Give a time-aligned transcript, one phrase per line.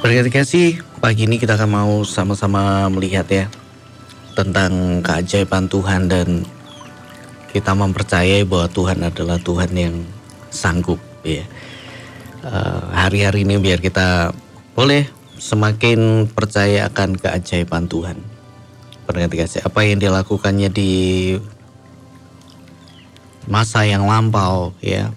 [0.00, 3.52] Berkat kasih pagi ini kita akan mau sama-sama melihat ya
[4.32, 6.48] tentang keajaiban Tuhan dan
[7.52, 10.00] kita mempercayai bahwa Tuhan adalah Tuhan yang
[10.48, 11.44] sanggup ya.
[12.40, 14.32] Uh, hari-hari ini biar kita
[14.72, 15.04] boleh
[15.36, 18.24] semakin percaya akan keajaiban Tuhan.
[19.04, 20.92] Berkat kasih apa yang dilakukannya di
[23.44, 25.12] masa yang lampau ya,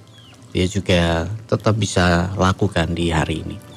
[0.52, 3.73] dia juga tetap bisa lakukan di hari ini.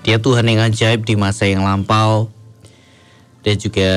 [0.00, 2.32] Dia Tuhan yang ajaib di masa yang lampau.
[3.44, 3.92] Dia juga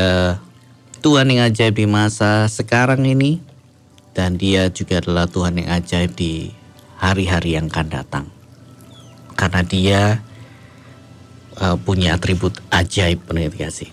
[0.99, 3.39] Tuhan yang ajaib di masa sekarang ini.
[4.13, 6.53] Dan dia juga adalah Tuhan yang ajaib di
[7.01, 8.25] hari-hari yang akan datang.
[9.33, 10.01] Karena dia
[11.57, 13.89] uh, punya atribut ajaib pendengar kasih.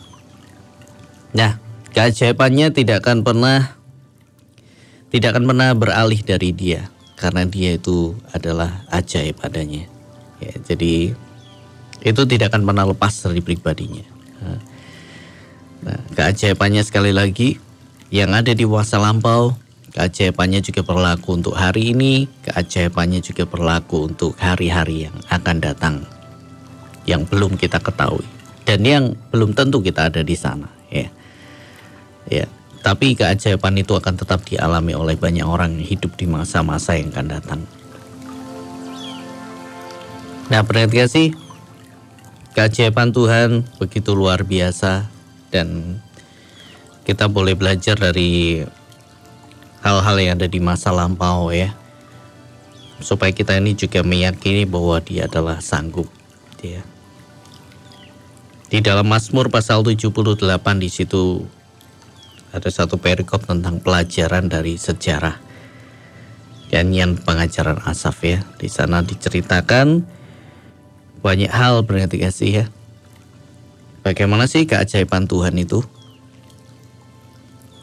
[1.32, 1.56] Nah,
[1.94, 3.78] keajaibannya tidak akan pernah
[5.10, 6.86] tidak akan pernah beralih dari dia
[7.18, 9.90] karena dia itu adalah ajaib adanya.
[10.38, 11.12] Ya, jadi
[12.00, 14.06] itu tidak akan pernah lepas dari pribadinya.
[15.80, 17.56] Nah, keajaibannya sekali lagi
[18.12, 19.56] yang ada di masa lampau,
[19.96, 26.04] keajaibannya juga berlaku untuk hari ini, keajaibannya juga berlaku untuk hari-hari yang akan datang
[27.08, 28.28] yang belum kita ketahui
[28.68, 31.08] dan yang belum tentu kita ada di sana, ya.
[32.28, 32.46] Ya,
[32.84, 37.26] tapi keajaiban itu akan tetap dialami oleh banyak orang yang hidup di masa-masa yang akan
[37.26, 37.60] datang.
[40.52, 41.32] Nah, perhatikan sih
[42.60, 45.08] keajaiban Tuhan begitu luar biasa
[45.48, 45.96] dan
[47.08, 48.60] kita boleh belajar dari
[49.80, 51.72] hal-hal yang ada di masa lampau ya.
[53.00, 56.04] Supaya kita ini juga meyakini bahwa dia adalah sanggup
[56.60, 56.84] dia.
[58.68, 60.36] Di dalam Mazmur pasal 78
[60.76, 61.40] di situ
[62.52, 65.40] ada satu perikop tentang pelajaran dari sejarah.
[66.76, 68.44] Nyanyian pengajaran Asaf ya.
[68.60, 70.19] Di sana diceritakan
[71.20, 72.66] banyak hal berarti kasih ya.
[74.00, 75.84] Bagaimana sih keajaiban Tuhan itu?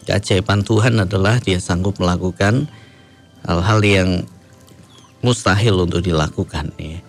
[0.09, 2.65] Keajaiban Tuhan adalah dia sanggup melakukan
[3.45, 4.09] hal-hal yang
[5.21, 6.99] mustahil untuk dilakukan ya.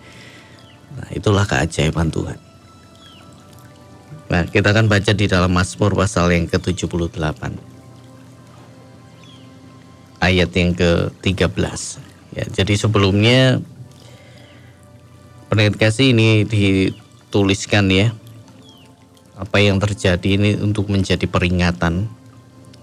[0.99, 2.37] Nah, itulah keajaiban Tuhan.
[4.29, 7.41] Nah, kita akan baca di dalam Mazmur pasal yang ke-78.
[10.21, 11.81] Ayat yang ke-13.
[12.37, 13.57] Ya, jadi sebelumnya
[15.49, 18.13] Pendengar kasih ini dituliskan ya.
[19.33, 22.05] Apa yang terjadi ini untuk menjadi peringatan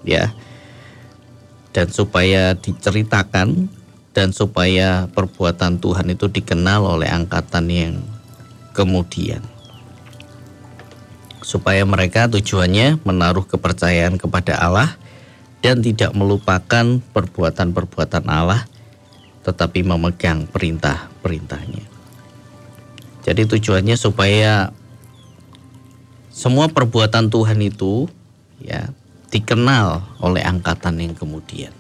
[0.03, 0.35] ya.
[1.71, 3.71] Dan supaya diceritakan
[4.11, 8.03] dan supaya perbuatan Tuhan itu dikenal oleh angkatan yang
[8.75, 9.47] kemudian.
[11.47, 14.99] Supaya mereka tujuannya menaruh kepercayaan kepada Allah
[15.63, 18.67] dan tidak melupakan perbuatan-perbuatan Allah
[19.47, 21.96] tetapi memegang perintah-perintahnya.
[23.27, 24.71] Jadi tujuannya supaya
[26.31, 28.07] semua perbuatan Tuhan itu
[28.63, 28.87] ya
[29.35, 31.75] dikenal oleh angkatan yang kemudian.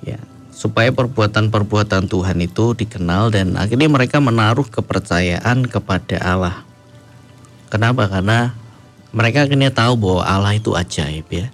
[0.00, 0.16] Ya,
[0.48, 6.64] supaya perbuatan-perbuatan Tuhan itu dikenal dan akhirnya mereka menaruh kepercayaan kepada Allah.
[7.68, 8.08] Kenapa?
[8.08, 8.56] Karena
[9.12, 11.52] mereka akhirnya tahu bahwa Allah itu ajaib ya.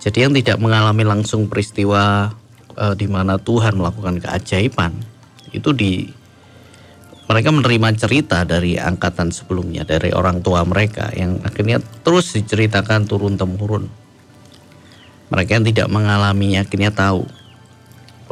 [0.00, 2.32] Jadi yang tidak mengalami langsung peristiwa
[2.78, 4.94] uh, di mana Tuhan melakukan keajaiban
[5.50, 6.17] itu di
[7.28, 13.36] mereka menerima cerita dari angkatan sebelumnya, dari orang tua mereka yang akhirnya terus diceritakan turun
[13.36, 13.84] temurun.
[15.28, 17.28] Mereka yang tidak mengalaminya akhirnya tahu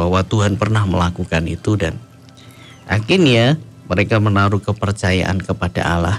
[0.00, 2.00] bahwa Tuhan pernah melakukan itu dan
[2.88, 6.18] akhirnya mereka menaruh kepercayaan kepada Allah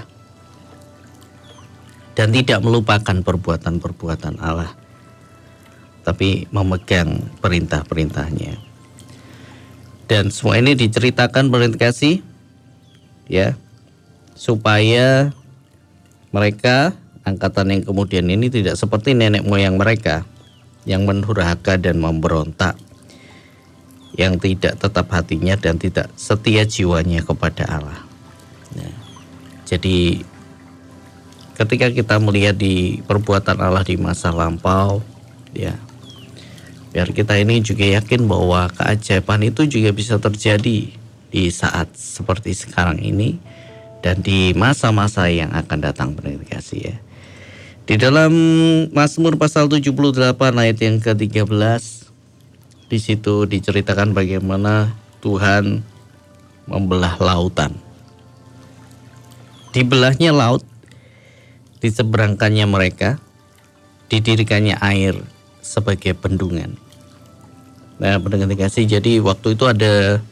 [2.14, 4.70] dan tidak melupakan perbuatan-perbuatan Allah
[6.06, 8.54] tapi memegang perintah-perintahnya.
[10.08, 12.24] Dan semua ini diceritakan kasih
[13.28, 13.54] ya
[14.34, 15.30] supaya
[16.32, 20.24] mereka angkatan yang kemudian ini tidak seperti nenek moyang mereka
[20.88, 22.74] yang menurhaka dan memberontak
[24.18, 28.02] yang tidak tetap hatinya dan tidak setia jiwanya kepada Allah.
[28.74, 28.90] Ya.
[29.68, 30.26] Jadi
[31.54, 35.04] ketika kita melihat di perbuatan Allah di masa lampau,
[35.54, 35.78] ya
[36.90, 40.97] biar kita ini juga yakin bahwa keajaiban itu juga bisa terjadi
[41.28, 43.36] di saat seperti sekarang ini
[44.00, 46.08] dan di masa-masa yang akan datang
[46.48, 46.96] kasih ya.
[47.88, 48.32] Di dalam
[48.92, 51.82] Mazmur pasal 78 ayat yang ke-13
[52.88, 54.92] di situ diceritakan bagaimana
[55.24, 55.84] Tuhan
[56.68, 57.72] membelah lautan.
[59.72, 60.64] Dibelahnya laut,
[61.80, 63.20] diseberangkannya mereka,
[64.12, 65.16] didirikannya air
[65.60, 66.76] sebagai bendungan.
[68.00, 70.24] Nah, pendengar kasih, jadi waktu itu ada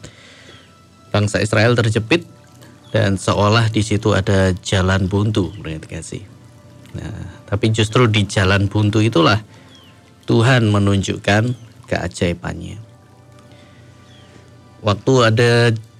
[1.11, 2.27] bangsa Israel terjepit
[2.91, 5.51] dan seolah di situ ada jalan buntu,
[5.87, 6.23] kasih.
[6.95, 9.43] Nah, tapi justru di jalan buntu itulah
[10.27, 11.55] Tuhan menunjukkan
[11.87, 12.79] keajaibannya.
[14.83, 15.51] Waktu ada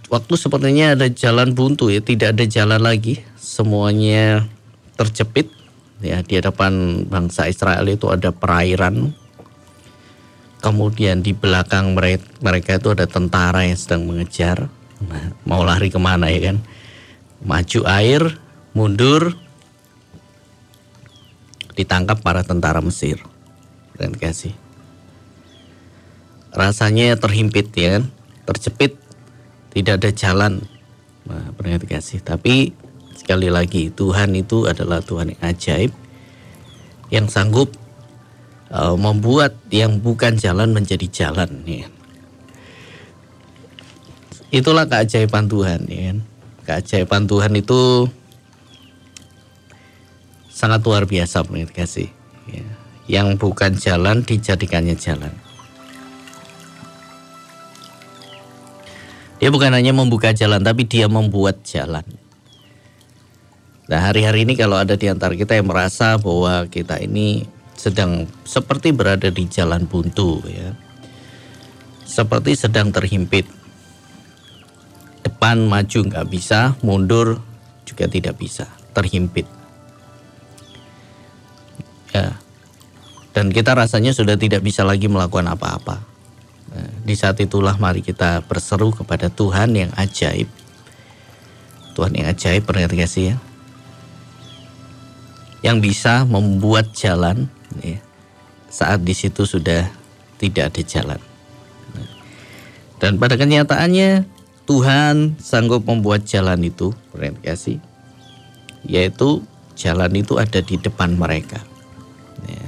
[0.07, 4.48] waktu sepertinya ada jalan buntu ya, tidak ada jalan lagi, semuanya
[4.95, 5.51] terjepit
[6.00, 9.12] ya di hadapan bangsa Israel itu ada perairan.
[10.57, 11.94] Kemudian di belakang
[12.42, 14.68] mereka itu ada tentara yang sedang mengejar.
[15.50, 16.58] Mau lari ke mana ya kan?
[17.44, 18.22] maju air,
[18.74, 19.38] mundur,
[21.78, 23.22] ditangkap para tentara Mesir.
[23.98, 24.54] Dan kasih.
[26.54, 28.04] Rasanya terhimpit ya kan,
[28.50, 28.98] terjepit,
[29.74, 30.54] tidak ada jalan.
[31.26, 31.54] Nah,
[31.86, 32.22] kasih.
[32.22, 32.74] Tapi
[33.18, 35.92] sekali lagi Tuhan itu adalah Tuhan yang ajaib,
[37.10, 37.74] yang sanggup
[38.70, 41.66] uh, membuat yang bukan jalan menjadi jalan.
[41.66, 41.90] Ya.
[44.48, 46.20] Itulah keajaiban Tuhan ya kan
[46.68, 48.12] keajaiban Tuhan itu
[50.52, 52.12] sangat luar biasa kasih.
[52.52, 52.68] Ya.
[53.08, 55.32] Yang bukan jalan dijadikannya jalan.
[59.38, 62.04] Dia bukan hanya membuka jalan, tapi dia membuat jalan.
[63.88, 67.48] Nah hari-hari ini kalau ada di antara kita yang merasa bahwa kita ini
[67.78, 70.76] sedang seperti berada di jalan buntu ya.
[72.04, 73.48] Seperti sedang terhimpit
[75.38, 77.38] depan maju nggak bisa, mundur
[77.86, 78.66] juga tidak bisa,
[78.98, 79.45] terhimpit.
[82.10, 82.34] Ya.
[83.38, 86.01] Dan kita rasanya sudah tidak bisa lagi melakukan apa-apa.
[86.74, 90.50] Nah, di saat itulah mari kita berseru kepada Tuhan yang ajaib.
[91.94, 93.38] Tuhan yang ajaib, pernah kasih ya.
[95.62, 97.45] Yang bisa membuat jalan
[97.86, 98.01] ya,
[98.74, 99.86] saat di situ sudah
[100.42, 101.22] tidak ada jalan.
[102.98, 104.37] Dan pada kenyataannya
[104.68, 106.92] Tuhan sanggup membuat jalan itu,
[107.40, 107.80] kasih,
[108.84, 109.40] yaitu
[109.80, 111.64] jalan itu ada di depan mereka.
[112.44, 112.68] Ya.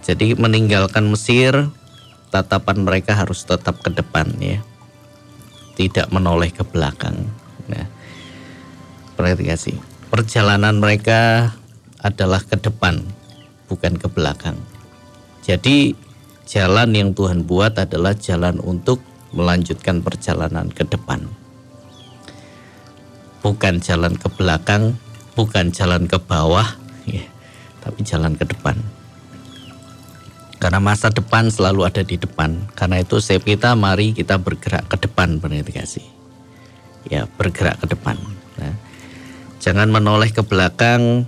[0.00, 1.52] Jadi meninggalkan Mesir,
[2.32, 4.64] tatapan mereka harus tetap ke depan ya,
[5.76, 7.28] tidak menoleh ke belakang.
[7.68, 7.84] Nah,
[9.20, 9.76] kasih,
[10.08, 11.52] perjalanan mereka
[12.00, 13.04] adalah ke depan,
[13.68, 14.56] bukan ke belakang.
[15.44, 15.92] Jadi
[16.48, 21.26] jalan yang Tuhan buat adalah jalan untuk melanjutkan perjalanan ke depan.
[23.40, 25.00] Bukan jalan ke belakang,
[25.32, 26.76] bukan jalan ke bawah,
[27.08, 27.24] ya,
[27.80, 28.76] tapi jalan ke depan.
[30.60, 32.68] Karena masa depan selalu ada di depan.
[32.76, 36.04] Karena itu saya kita mari kita bergerak ke depan kasih.
[37.08, 38.20] Ya, bergerak ke depan.
[38.60, 38.76] Nah,
[39.56, 41.24] jangan menoleh ke belakang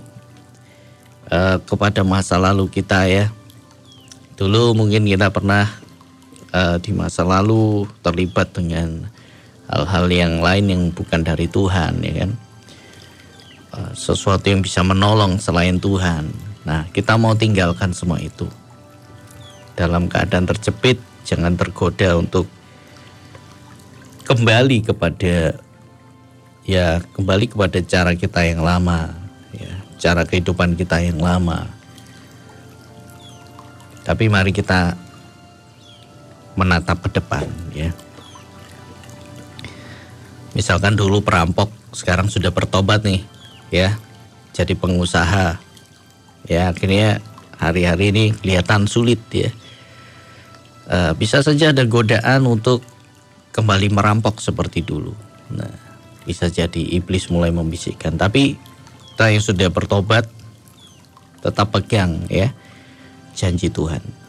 [1.33, 3.33] uh, kepada masa lalu kita ya.
[4.37, 5.81] Dulu mungkin kita pernah
[6.53, 9.09] uh, di masa lalu terlibat dengan
[9.67, 12.31] hal-hal yang lain yang bukan dari Tuhan ya kan?
[13.73, 16.29] Uh, sesuatu yang bisa menolong selain Tuhan.
[16.63, 18.45] Nah kita mau tinggalkan semua itu.
[19.73, 22.45] Dalam keadaan terjepit jangan tergoda untuk
[24.23, 25.57] kembali kepada
[26.63, 29.11] ya kembali kepada cara kita yang lama
[29.51, 31.65] ya cara kehidupan kita yang lama.
[34.03, 34.99] Tapi mari kita
[36.53, 37.89] menatap ke depan ya.
[40.53, 43.25] Misalkan dulu perampok, sekarang sudah bertobat nih,
[43.73, 43.97] ya,
[44.53, 45.57] jadi pengusaha,
[46.45, 47.25] ya akhirnya
[47.57, 49.49] hari-hari ini kelihatan sulit ya.
[50.85, 52.85] E, bisa saja ada godaan untuk
[53.49, 55.17] kembali merampok seperti dulu.
[55.57, 55.73] Nah,
[56.21, 58.53] bisa jadi iblis mulai membisikkan, tapi
[59.17, 60.29] kita yang sudah bertobat
[61.41, 62.53] tetap pegang ya
[63.35, 64.22] janji Tuhan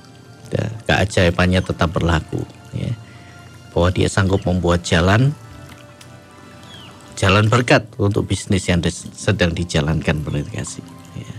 [0.54, 2.94] ya, keajaibannya tetap berlaku ya.
[3.74, 5.34] bahwa dia sanggup membuat jalan
[7.14, 8.82] jalan berkat untuk bisnis yang
[9.14, 10.18] sedang dijalankan
[10.50, 10.82] kasih
[11.14, 11.34] ya.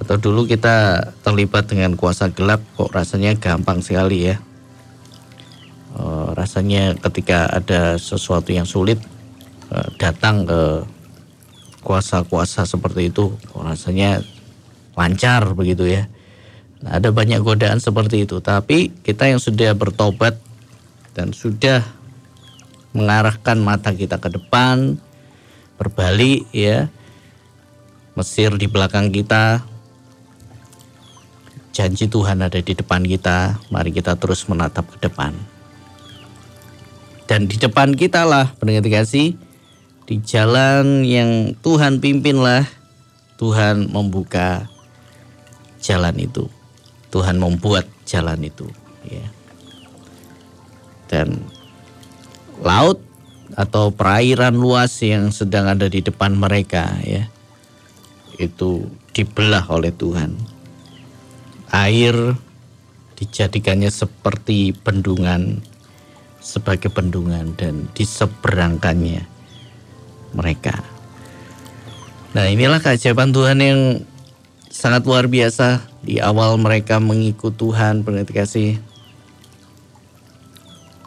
[0.00, 4.36] atau dulu kita terlibat dengan kuasa gelap kok rasanya gampang sekali ya
[5.96, 9.00] uh, rasanya ketika ada sesuatu yang sulit
[9.72, 10.84] uh, datang ke
[11.80, 14.20] kuasa-kuasa seperti itu kok rasanya
[14.92, 16.04] lancar begitu ya
[16.88, 20.40] ada banyak godaan seperti itu, tapi kita yang sudah bertobat
[21.12, 21.84] dan sudah
[22.96, 24.96] mengarahkan mata kita ke depan,
[25.76, 26.88] berbalik ya.
[28.18, 29.64] Mesir di belakang kita.
[31.70, 33.62] Janji Tuhan ada di depan kita.
[33.70, 35.32] Mari kita terus menatap ke depan.
[37.30, 39.38] Dan di depan kita lah pendengar kasih
[40.10, 42.66] di jalan yang Tuhan pimpinlah
[43.38, 44.66] Tuhan membuka
[45.78, 46.50] jalan itu.
[47.10, 48.66] Tuhan membuat jalan itu
[49.06, 49.26] ya.
[51.10, 51.42] Dan
[52.62, 53.02] laut
[53.58, 57.26] atau perairan luas yang sedang ada di depan mereka ya
[58.40, 60.38] itu dibelah oleh Tuhan.
[61.70, 62.16] Air
[63.20, 65.60] dijadikannya seperti bendungan
[66.40, 69.28] sebagai bendungan dan diseberangkannya
[70.32, 70.80] mereka.
[72.32, 73.80] Nah inilah keajaiban Tuhan yang
[74.80, 78.72] sangat luar biasa di awal mereka mengikut Tuhan berarti kasih.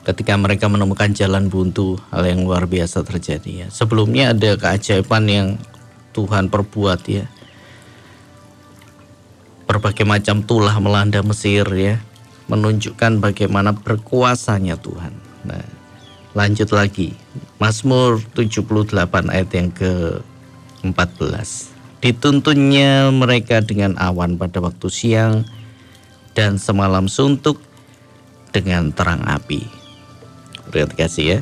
[0.05, 3.67] Ketika mereka menemukan jalan buntu hal yang luar biasa terjadi ya.
[3.73, 5.47] Sebelumnya ada keajaiban yang
[6.13, 7.25] Tuhan perbuat ya.
[9.65, 11.97] Berbagai macam tulah melanda Mesir ya.
[12.51, 15.17] Menunjukkan bagaimana berkuasanya Tuhan.
[15.49, 15.65] Nah
[16.37, 17.17] lanjut lagi.
[17.57, 20.21] Mazmur 78 ayat yang ke
[20.85, 21.72] 14
[22.03, 25.47] Dituntunnya mereka dengan awan pada waktu siang
[26.35, 27.63] dan semalam suntuk
[28.51, 29.63] dengan terang api.
[30.75, 31.39] Lihat kasih ya.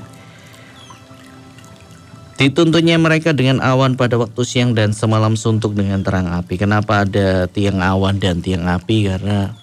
[2.38, 6.62] Dituntunnya mereka dengan awan pada waktu siang dan semalam suntuk dengan terang api.
[6.62, 9.10] Kenapa ada tiang awan dan tiang api?
[9.10, 9.58] Karena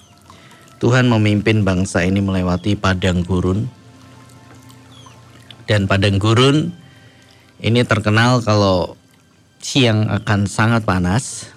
[0.83, 3.71] Tuhan memimpin bangsa ini melewati padang gurun.
[5.71, 6.75] Dan padang gurun
[7.63, 8.99] ini terkenal kalau
[9.59, 11.51] siang akan sangat panas,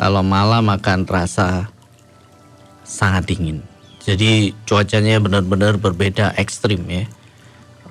[0.00, 1.68] kalau malam akan terasa
[2.86, 3.60] sangat dingin.
[4.00, 7.04] Jadi cuacanya benar-benar berbeda ekstrim ya.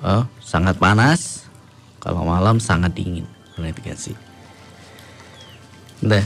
[0.02, 1.46] Oh, sangat panas,
[2.02, 3.28] kalau malam sangat dingin.
[3.54, 4.16] Perhatikan
[6.00, 6.24] Nah,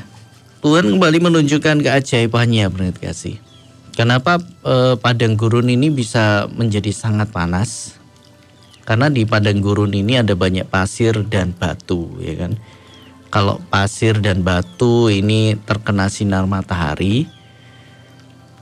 [0.62, 3.42] Tuhan kembali menunjukkan keajaibannya perhatikan.
[3.94, 7.98] Kenapa eh, padang gurun ini bisa menjadi sangat panas?
[8.86, 12.54] Karena di padang gurun ini ada banyak pasir dan batu, ya kan
[13.34, 17.26] kalau pasir dan batu ini terkena sinar matahari,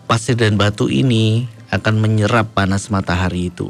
[0.08, 3.68] pasir dan batu ini akan menyerap panas matahari itu.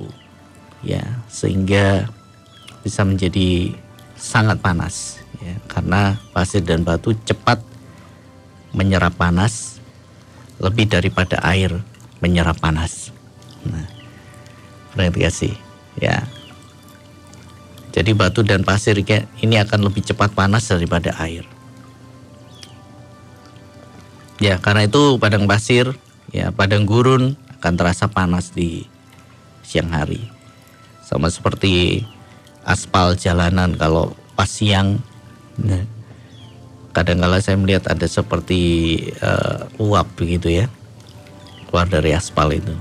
[0.86, 2.06] Ya, sehingga
[2.86, 3.74] bisa menjadi
[4.14, 7.58] sangat panas ya, karena pasir dan batu cepat
[8.70, 9.82] menyerap panas
[10.62, 11.82] lebih daripada air
[12.22, 13.10] menyerap panas.
[13.66, 13.90] Nah,
[15.98, 16.22] ya.
[17.92, 18.96] Jadi batu dan pasir
[19.44, 21.44] ini akan lebih cepat panas daripada air.
[24.40, 25.92] Ya, karena itu padang pasir,
[26.32, 28.88] ya padang gurun akan terasa panas di
[29.62, 30.24] siang hari.
[31.04, 32.02] Sama seperti
[32.64, 34.98] aspal jalanan kalau pas siang.
[35.60, 35.84] Nah,
[36.96, 40.66] kadang-kala saya melihat ada seperti uh, uap begitu ya.
[41.68, 42.72] Keluar dari aspal itu.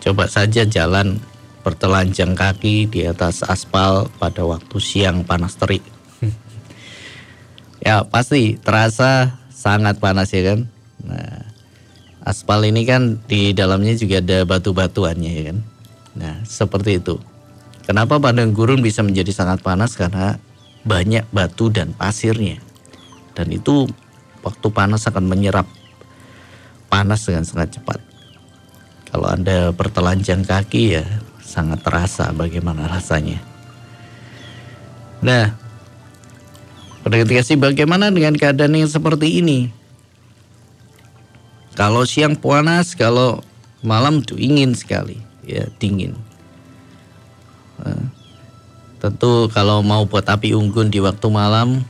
[0.00, 1.18] Coba saja jalan
[1.62, 5.82] bertelanjang kaki di atas aspal pada waktu siang panas terik.
[7.86, 10.60] ya pasti terasa sangat panas ya kan.
[11.06, 11.46] Nah,
[12.26, 15.58] aspal ini kan di dalamnya juga ada batu-batuannya ya kan.
[16.18, 17.16] Nah, seperti itu.
[17.82, 20.38] Kenapa padang gurun bisa menjadi sangat panas karena
[20.82, 22.58] banyak batu dan pasirnya.
[23.34, 23.86] Dan itu
[24.42, 25.66] waktu panas akan menyerap
[26.90, 27.98] panas dengan sangat cepat.
[29.08, 31.04] Kalau Anda bertelanjang kaki ya
[31.52, 33.36] sangat terasa bagaimana rasanya.
[35.20, 35.52] Nah,
[37.04, 39.68] pada ketika sih bagaimana dengan keadaan yang seperti ini?
[41.76, 43.44] Kalau siang panas, kalau
[43.84, 46.16] malam tuh ingin sekali, ya dingin.
[47.84, 48.08] Nah,
[49.04, 51.84] tentu kalau mau buat api unggun di waktu malam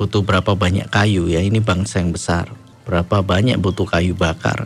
[0.00, 2.48] butuh berapa banyak kayu ya ini bangsa yang besar.
[2.88, 4.64] Berapa banyak butuh kayu bakar.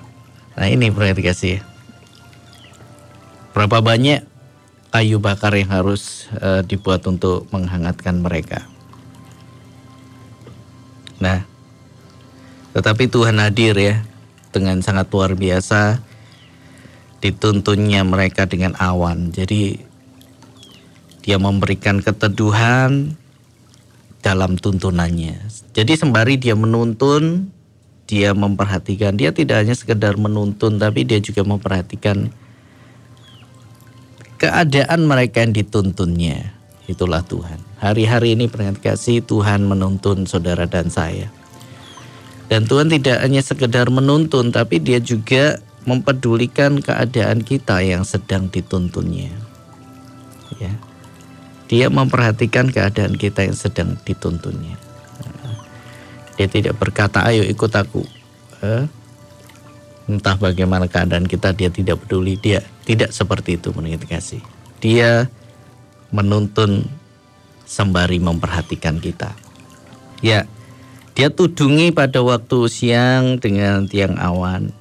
[0.54, 1.58] Nah ini perhatikan sih
[3.54, 4.26] Berapa banyak
[4.90, 8.66] kayu bakar yang harus uh, dibuat untuk menghangatkan mereka?
[11.22, 11.46] Nah,
[12.74, 14.02] tetapi Tuhan hadir ya
[14.50, 16.02] dengan sangat luar biasa
[17.22, 19.30] dituntunnya mereka dengan awan.
[19.30, 19.78] Jadi
[21.22, 23.14] dia memberikan keteduhan
[24.20, 25.40] dalam tuntunannya.
[25.72, 27.54] Jadi sembari dia menuntun,
[28.10, 29.14] dia memperhatikan.
[29.14, 32.28] Dia tidak hanya sekedar menuntun, tapi dia juga memperhatikan
[34.44, 36.52] keadaan mereka yang dituntunnya.
[36.84, 37.56] Itulah Tuhan.
[37.80, 41.32] Hari-hari ini pernah kasih Tuhan menuntun saudara dan saya.
[42.52, 49.32] Dan Tuhan tidak hanya sekedar menuntun, tapi dia juga mempedulikan keadaan kita yang sedang dituntunnya.
[50.60, 50.76] Ya.
[51.72, 54.76] Dia memperhatikan keadaan kita yang sedang dituntunnya.
[56.36, 58.04] Dia tidak berkata, ayo ikut aku.
[58.60, 58.84] Eh?
[60.04, 62.36] Entah bagaimana keadaan kita dia tidak peduli.
[62.36, 64.42] Dia tidak seperti itu menurut kasih.
[64.80, 65.28] Dia
[66.12, 66.86] menuntun
[67.64, 69.32] sembari memperhatikan kita.
[70.20, 70.44] Ya
[71.14, 74.74] dia tudungi pada waktu siang dengan tiang awan.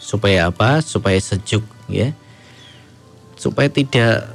[0.00, 0.80] Supaya apa?
[0.80, 2.16] Supaya sejuk ya.
[3.36, 4.32] Supaya tidak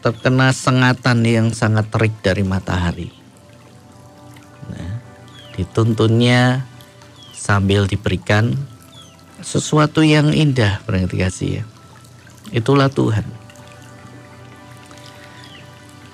[0.00, 3.12] terkena sengatan yang sangat terik dari matahari.
[4.72, 5.02] Nah,
[5.58, 6.64] dituntunnya
[7.36, 8.56] sambil diberikan
[9.42, 11.64] sesuatu yang indah, berarti kasih ya.
[12.50, 13.24] Itulah Tuhan.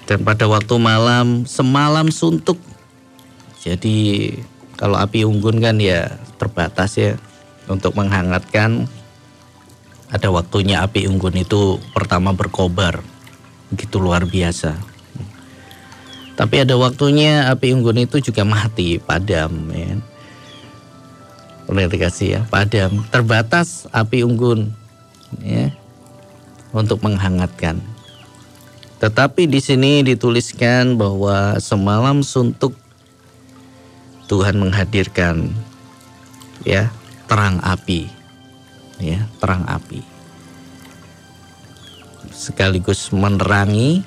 [0.06, 2.60] Dan pada waktu malam, semalam suntuk.
[3.66, 4.30] Jadi
[4.78, 7.18] kalau api unggun kan ya terbatas ya
[7.66, 8.86] untuk menghangatkan.
[10.06, 13.02] Ada waktunya api unggun itu pertama berkobar,
[13.74, 14.78] begitu luar biasa.
[16.38, 19.98] Tapi ada waktunya api unggun itu juga mati, padam ya.
[21.66, 23.02] Dikasih ya, padam.
[23.10, 24.70] Terbatas api unggun.
[25.42, 25.74] Ya.
[26.70, 27.82] Untuk menghangatkan.
[29.02, 32.72] Tetapi di sini dituliskan bahwa semalam suntuk
[34.26, 35.52] Tuhan menghadirkan
[36.62, 36.90] ya
[37.26, 38.08] terang api.
[39.02, 40.00] Ya terang api.
[42.30, 44.06] Sekaligus menerangi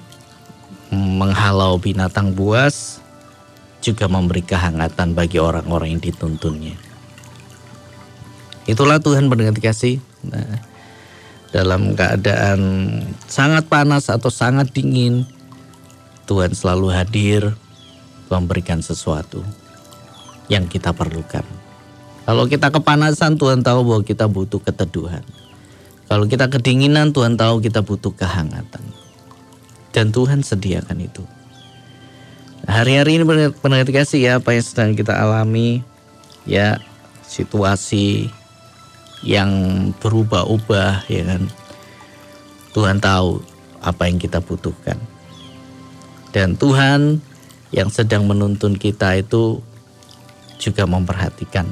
[0.90, 3.04] menghalau binatang buas
[3.80, 6.89] juga memberi kehangatan bagi orang-orang yang dituntunnya
[8.70, 10.62] itulah Tuhan berdengar kasih nah,
[11.50, 12.62] dalam keadaan
[13.26, 15.26] sangat panas atau sangat dingin
[16.30, 17.42] Tuhan selalu hadir
[18.30, 19.42] memberikan sesuatu
[20.46, 21.42] yang kita perlukan
[22.30, 25.26] kalau kita kepanasan, Tuhan tahu bahwa kita butuh keteduhan.
[26.06, 28.86] Kalau kita kedinginan, Tuhan tahu kita butuh kehangatan.
[29.90, 31.26] Dan Tuhan sediakan itu.
[32.70, 35.82] Hari-hari ini benar kasih ya apa yang sedang kita alami.
[36.46, 36.78] Ya
[37.26, 38.30] situasi
[39.24, 39.52] yang
[40.00, 41.44] berubah-ubah ya kan.
[42.70, 43.42] Tuhan tahu
[43.82, 45.00] apa yang kita butuhkan.
[46.30, 47.20] Dan Tuhan
[47.74, 49.62] yang sedang menuntun kita itu
[50.62, 51.66] juga memperhatikan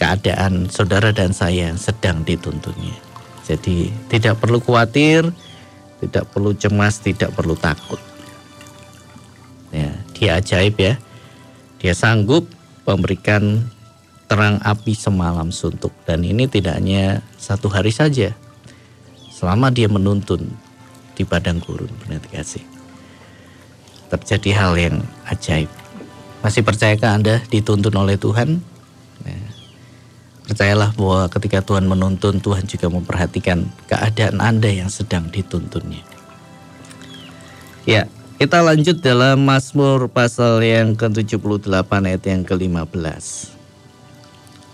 [0.00, 2.96] keadaan saudara dan saya yang sedang dituntunnya.
[3.44, 5.28] Jadi tidak perlu khawatir,
[6.00, 8.00] tidak perlu cemas, tidak perlu takut.
[9.72, 10.94] Ya, dia ajaib ya.
[11.80, 12.48] Dia sanggup
[12.88, 13.68] memberikan
[14.26, 18.34] terang api semalam suntuk dan ini tidak hanya satu hari saja.
[19.30, 20.50] Selama dia menuntun
[21.14, 22.64] di padang gurun, benar kasih.
[24.10, 24.96] Terjadi hal yang
[25.30, 25.70] ajaib.
[26.40, 28.62] Masih percayakah Anda dituntun oleh Tuhan?
[30.46, 36.06] Percayalah bahwa ketika Tuhan menuntun, Tuhan juga memperhatikan keadaan Anda yang sedang dituntunnya.
[37.82, 38.06] Ya,
[38.38, 43.55] kita lanjut dalam Mazmur pasal yang ke-78 ayat yang ke-15.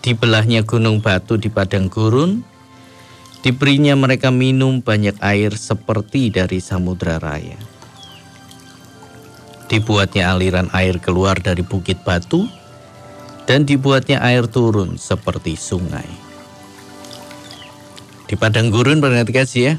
[0.03, 2.43] Dibelahnya gunung batu di padang gurun,
[3.47, 7.55] diberinya mereka minum banyak air seperti dari samudra raya.
[9.71, 12.51] Dibuatnya aliran air keluar dari bukit batu,
[13.47, 16.07] dan dibuatnya air turun seperti sungai.
[18.27, 18.99] Di padang gurun
[19.31, 19.75] kasih ya,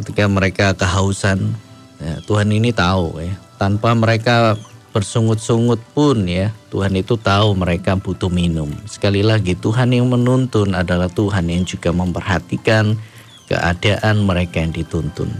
[0.00, 1.52] ketika mereka kehausan,
[2.00, 4.56] ya, Tuhan ini tahu ya, tanpa mereka
[4.92, 8.68] bersungut-sungut pun ya, Tuhan itu tahu mereka butuh minum.
[8.84, 13.00] Sekali lagi Tuhan yang menuntun adalah Tuhan yang juga memperhatikan
[13.48, 15.32] keadaan mereka yang dituntun.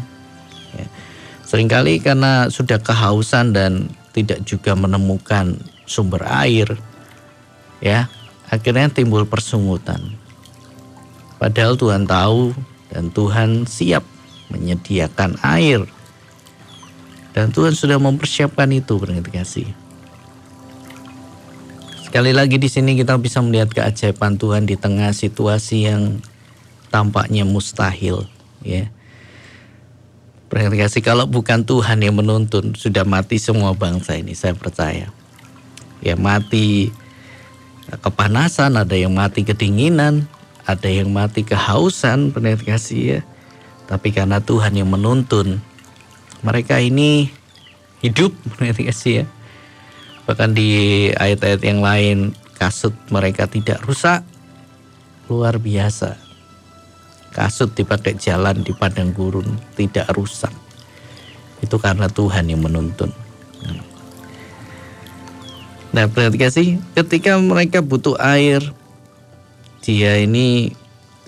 [0.73, 0.89] Ya.
[1.45, 6.69] Seringkali karena sudah kehausan dan tidak juga menemukan sumber air,
[7.85, 8.09] ya
[8.49, 10.01] akhirnya timbul persungutan.
[11.37, 12.57] Padahal Tuhan tahu
[12.93, 14.05] dan Tuhan siap
[14.53, 15.85] menyediakan air.
[17.33, 19.01] Dan Tuhan sudah mempersiapkan itu
[19.33, 19.69] kasih.
[22.05, 26.21] Sekali lagi di sini kita bisa melihat keajaiban Tuhan di tengah situasi yang
[26.93, 28.29] tampaknya mustahil,
[28.61, 28.93] ya.
[30.53, 35.09] kasih kalau bukan Tuhan yang menuntun sudah mati semua bangsa ini saya percaya
[36.05, 36.93] ya mati
[37.89, 40.27] kepanasan, ada yang mati kedinginan,
[40.65, 43.21] ada yang mati kehausan, benar kasih ya.
[43.91, 45.61] Tapi karena Tuhan yang menuntun,
[46.43, 47.31] mereka ini
[48.03, 48.35] hidup,
[48.91, 49.27] kasih ya.
[50.27, 50.71] Bahkan di
[51.15, 52.19] ayat-ayat yang lain,
[52.59, 54.23] kasut mereka tidak rusak,
[55.27, 56.15] luar biasa.
[57.33, 60.53] Kasut dipakai jalan di padang gurun tidak rusak.
[61.65, 63.11] Itu karena Tuhan yang menuntun.
[65.93, 68.65] Nah kasih ketika mereka butuh air,
[69.85, 70.73] dia ini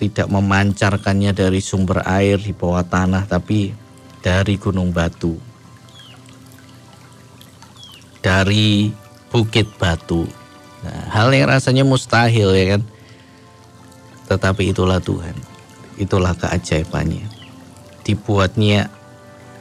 [0.01, 3.84] tidak memancarkannya dari sumber air di bawah tanah, tapi
[4.25, 5.37] dari gunung batu,
[8.25, 8.89] dari
[9.29, 10.25] bukit batu.
[10.81, 12.81] Nah, hal yang rasanya mustahil ya kan,
[14.25, 15.37] tetapi itulah Tuhan,
[16.01, 17.29] itulah keajaibannya.
[18.01, 18.89] Dibuatnya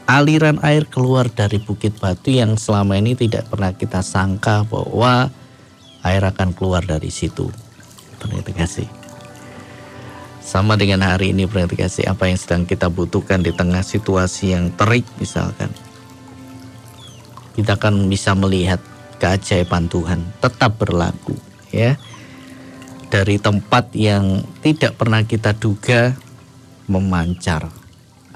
[0.09, 5.29] aliran air keluar dari bukit batu yang selama ini tidak pernah kita sangka bahwa
[6.09, 7.53] air akan keluar dari situ.
[8.17, 9.04] Terima kasih.
[10.45, 14.69] Sama dengan hari ini berarti kasih apa yang sedang kita butuhkan di tengah situasi yang
[14.77, 15.73] terik misalkan.
[17.57, 18.77] Kita akan bisa melihat
[19.17, 21.33] keajaiban Tuhan tetap berlaku
[21.73, 21.97] ya.
[23.09, 26.13] Dari tempat yang tidak pernah kita duga
[26.93, 27.73] memancar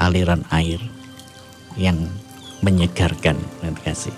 [0.00, 0.80] aliran air
[1.76, 2.08] yang
[2.64, 4.16] menyegarkan nanti kasih.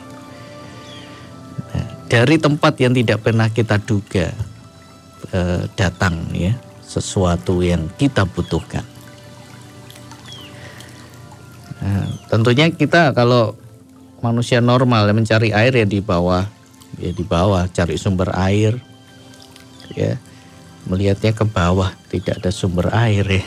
[1.75, 4.31] Nah, dari tempat yang tidak pernah kita duga
[5.35, 6.55] eh, datang ya
[6.91, 8.83] sesuatu yang kita butuhkan.
[11.79, 13.55] Nah, tentunya kita kalau
[14.19, 16.51] manusia normal mencari air ya di bawah,
[16.99, 18.75] ya di bawah cari sumber air,
[19.95, 20.19] ya
[20.91, 23.47] melihatnya ke bawah tidak ada sumber air ya.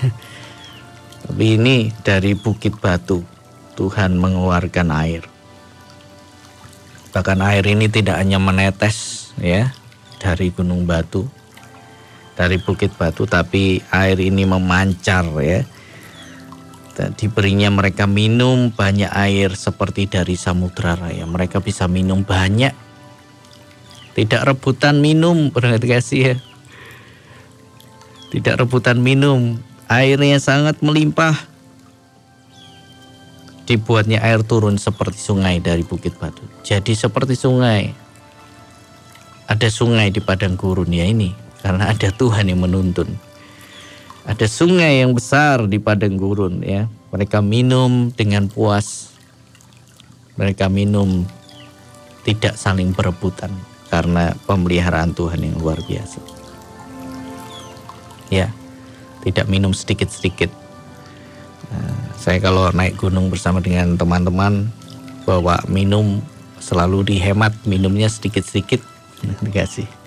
[1.27, 3.23] Tapi ini dari bukit batu
[3.75, 5.23] Tuhan mengeluarkan air.
[7.13, 9.69] Bahkan air ini tidak hanya menetes ya
[10.17, 11.29] dari gunung batu,
[12.33, 15.61] dari bukit batu tapi air ini memancar ya.
[16.93, 21.25] Dan diberinya mereka minum banyak air seperti dari samudra raya.
[21.25, 22.69] Mereka bisa minum banyak.
[24.13, 26.35] Tidak rebutan minum berarti kasih ya.
[28.29, 29.57] Tidak rebutan minum.
[29.89, 31.33] Airnya sangat melimpah.
[33.65, 36.45] Dibuatnya air turun seperti sungai dari bukit batu.
[36.61, 37.89] Jadi seperti sungai.
[39.49, 43.07] Ada sungai di padang gurun ya ini karena ada Tuhan yang menuntun.
[44.27, 46.91] Ada sungai yang besar di padang gurun ya.
[47.15, 49.15] Mereka minum dengan puas.
[50.35, 51.23] Mereka minum
[52.27, 53.51] tidak saling berebutan
[53.87, 56.19] karena pemeliharaan Tuhan yang luar biasa.
[58.31, 58.49] Ya,
[59.23, 60.49] tidak minum sedikit-sedikit.
[61.69, 64.67] Nah, saya kalau naik gunung bersama dengan teman-teman
[65.23, 66.19] bawa minum
[66.59, 68.79] selalu dihemat minumnya sedikit-sedikit
[69.43, 70.02] dikasih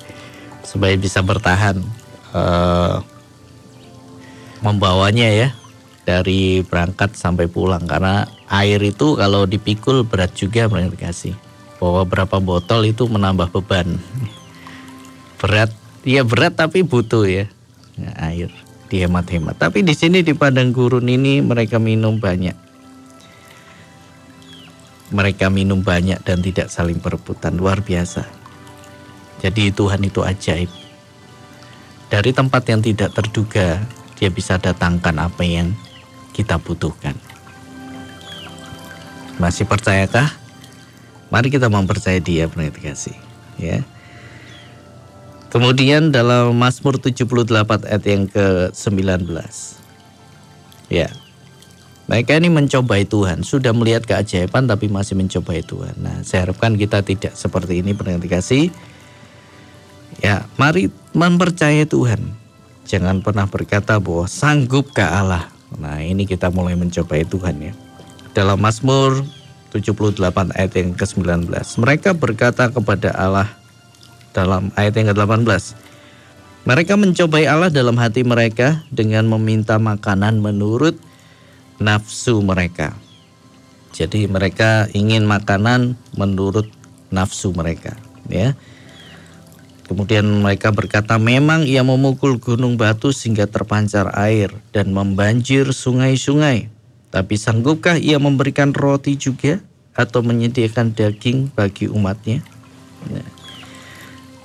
[0.67, 1.79] supaya bisa bertahan
[2.35, 2.99] uh,
[4.67, 5.49] membawanya ya
[6.03, 7.87] dari berangkat sampai pulang.
[7.87, 10.67] Karena air itu kalau dipikul berat juga
[10.99, 11.39] kasih
[11.79, 13.95] bawa berapa botol itu menambah beban.
[15.37, 15.69] Berat
[16.01, 17.45] ya berat tapi butuh ya,
[18.01, 18.51] ya air.
[18.87, 19.61] Dihemat-hemat.
[19.61, 22.57] Tapi di sini di padang gurun ini mereka minum banyak.
[25.13, 27.59] Mereka minum banyak dan tidak saling perebutan.
[27.61, 28.36] Luar biasa
[29.41, 30.71] jadi Tuhan itu ajaib.
[32.07, 33.83] Dari tempat yang tidak terduga,
[34.17, 35.75] dia bisa datangkan apa yang
[36.33, 37.19] kita butuhkan.
[39.37, 40.33] Masih percayakah?
[41.29, 43.19] Mari kita mempercayai dia pendengar kasih,
[43.59, 43.83] ya.
[45.51, 47.27] Kemudian dalam Mazmur 78
[47.89, 49.27] ayat yang ke-19.
[50.93, 51.09] Ya.
[52.07, 55.99] Mereka ini mencobai Tuhan, sudah melihat keajaiban tapi masih mencobai Tuhan.
[55.99, 58.71] Nah, saya harapkan kita tidak seperti ini pendengar kasih
[60.25, 62.21] Ya, mari mempercayai Tuhan.
[62.87, 65.51] Jangan pernah berkata bahwa sanggup ke Allah.
[65.77, 67.73] Nah, ini kita mulai mencobai Tuhan ya.
[68.33, 69.27] Dalam Mazmur
[69.75, 71.51] 78 ayat yang ke-19.
[71.53, 73.49] Mereka berkata kepada Allah
[74.33, 75.77] dalam ayat yang ke-18.
[76.67, 80.99] Mereka mencobai Allah dalam hati mereka dengan meminta makanan menurut
[81.79, 82.97] nafsu mereka.
[83.95, 86.69] Jadi mereka ingin makanan menurut
[87.09, 87.97] nafsu mereka,
[88.29, 88.53] ya.
[89.87, 96.67] Kemudian mereka berkata, "Memang ia memukul gunung batu sehingga terpancar air dan membanjir sungai-sungai.
[97.15, 99.63] Tapi sanggupkah ia memberikan roti juga
[99.95, 102.43] atau menyediakan daging bagi umatnya?"
[103.07, 103.31] Nah,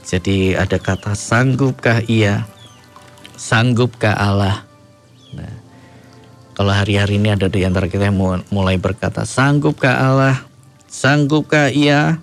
[0.06, 2.46] jadi ada kata sanggupkah ia?
[3.34, 4.62] Sanggupkah Allah?
[5.34, 5.56] Nah,
[6.54, 10.46] kalau hari-hari ini ada di antara kita yang mulai berkata, sanggupkah Allah?
[10.86, 12.22] Sanggupkah ia?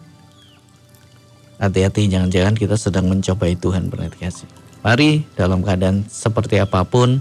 [1.58, 4.48] Hati-hati jangan-jangan kita sedang mencobai Tuhan berarti kasih.
[4.86, 7.18] Mari dalam keadaan seperti apa pun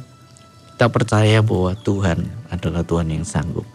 [0.77, 3.65] kita percaya bahwa Tuhan adalah Tuhan yang sanggup.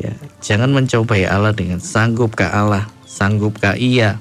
[0.00, 4.16] Ya, jangan mencobai Allah dengan sanggupkah Allah, sanggupkah Ia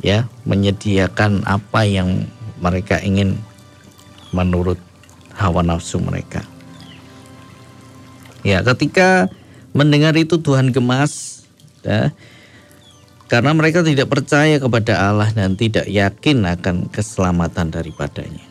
[0.00, 2.24] ya menyediakan apa yang
[2.60, 3.36] mereka ingin
[4.32, 4.80] menurut
[5.36, 6.40] hawa nafsu mereka.
[8.40, 9.28] Ya, ketika
[9.76, 11.44] mendengar itu Tuhan gemas,
[11.84, 12.16] ya,
[13.30, 18.42] karena mereka tidak percaya kepada Allah dan tidak yakin akan keselamatan daripadanya.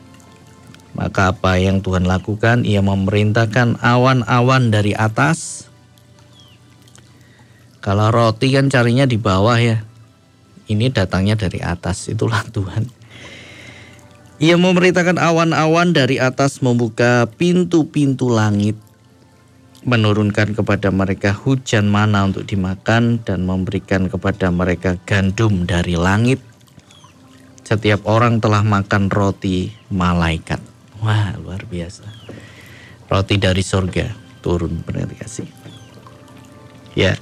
[0.95, 2.63] Maka apa yang Tuhan lakukan?
[2.63, 5.67] Ia memerintahkan awan-awan dari atas.
[7.83, 9.83] Kalau roti kan carinya di bawah ya.
[10.71, 12.87] Ini datangnya dari atas, itulah Tuhan.
[14.39, 18.79] Ia memerintahkan awan-awan dari atas membuka pintu-pintu langit
[19.87, 26.43] menurunkan kepada mereka hujan mana untuk dimakan dan memberikan kepada mereka gandum dari langit.
[27.63, 30.59] Setiap orang telah makan roti malaikat.
[30.99, 32.03] Wah, luar biasa.
[33.07, 34.09] Roti dari surga
[34.43, 35.47] turun benar kasih.
[36.97, 37.15] Ya.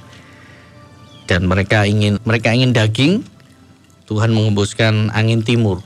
[1.28, 3.20] Dan mereka ingin mereka ingin daging,
[4.08, 5.84] Tuhan mengembuskan angin timur.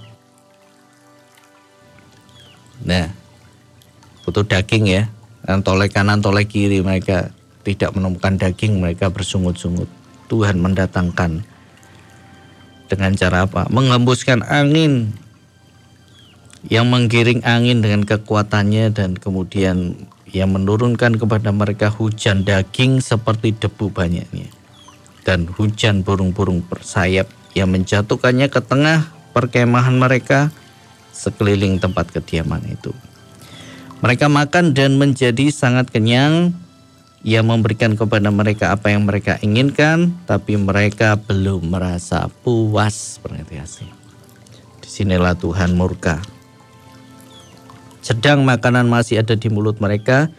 [2.85, 3.09] Nah,
[4.23, 5.09] butuh daging ya.
[5.41, 7.33] Tolek kanan, tolek kiri mereka
[7.65, 9.89] tidak menemukan daging, mereka bersungut-sungut.
[10.29, 11.43] Tuhan mendatangkan
[12.87, 13.67] dengan cara apa?
[13.67, 15.11] Mengembuskan angin
[16.69, 19.97] yang menggiring angin dengan kekuatannya dan kemudian
[20.29, 24.47] yang menurunkan kepada mereka hujan daging seperti debu banyaknya
[25.25, 27.27] dan hujan burung-burung bersayap
[27.57, 30.49] yang menjatuhkannya ke tengah perkemahan mereka
[31.11, 32.95] sekeliling tempat kediaman itu.
[34.01, 36.57] Mereka makan dan menjadi sangat kenyang.
[37.21, 43.21] Ia memberikan kepada mereka apa yang mereka inginkan, tapi mereka belum merasa puas.
[44.81, 46.17] Di sinilah Tuhan murka
[48.01, 50.33] sedang makanan masih ada di mulut mereka,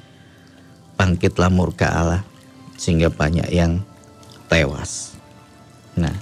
[0.98, 2.22] bangkitlah murka Allah
[2.74, 3.78] sehingga banyak yang
[4.50, 5.14] tewas.
[5.94, 6.12] Nah,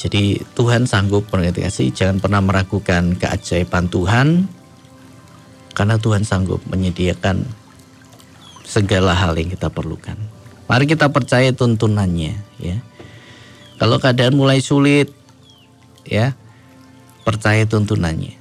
[0.00, 4.48] jadi Tuhan sanggup kasih, jangan pernah meragukan keajaiban Tuhan
[5.72, 7.44] karena Tuhan sanggup menyediakan
[8.62, 10.16] segala hal yang kita perlukan.
[10.68, 12.76] Mari kita percaya tuntunannya ya.
[13.76, 15.10] Kalau keadaan mulai sulit
[16.06, 16.32] ya,
[17.26, 18.38] percaya tuntunannya.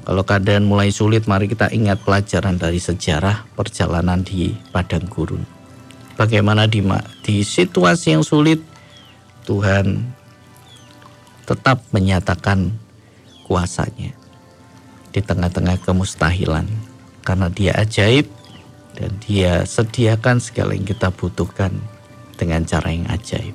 [0.00, 5.44] Kalau keadaan mulai sulit, mari kita ingat pelajaran dari sejarah perjalanan di padang gurun.
[6.16, 6.82] Bagaimana di,
[7.22, 8.58] di situasi yang sulit,
[9.44, 10.02] Tuhan
[11.46, 12.70] tetap menyatakan
[13.46, 14.19] kuasanya
[15.10, 16.66] di tengah-tengah kemustahilan.
[17.20, 18.26] Karena dia ajaib
[18.96, 21.70] dan dia sediakan segala yang kita butuhkan
[22.34, 23.54] dengan cara yang ajaib.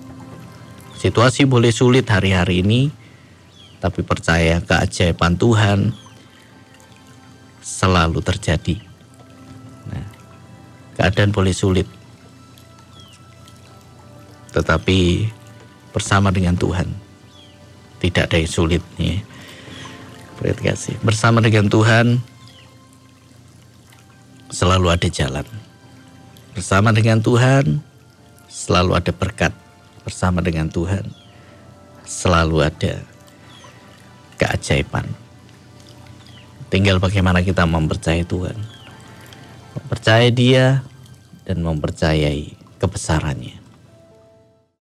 [0.96, 2.88] Situasi boleh sulit hari-hari ini,
[3.84, 5.92] tapi percaya keajaiban Tuhan
[7.60, 8.80] selalu terjadi.
[9.92, 10.08] Nah,
[10.96, 11.90] keadaan boleh sulit,
[14.54, 15.30] tetapi
[15.92, 16.88] bersama dengan Tuhan
[18.00, 18.84] tidak ada yang sulit.
[20.44, 20.54] Ya.
[20.54, 20.96] kasih.
[21.00, 22.20] Bersama dengan Tuhan
[24.52, 25.48] selalu ada jalan.
[26.56, 27.80] Bersama dengan Tuhan
[28.48, 29.54] selalu ada berkat.
[30.04, 31.08] Bersama dengan Tuhan
[32.06, 33.02] selalu ada
[34.38, 35.10] keajaiban.
[36.70, 38.58] Tinggal bagaimana kita mempercayai Tuhan.
[39.76, 40.86] Mempercayai dia
[41.44, 43.65] dan mempercayai kebesarannya.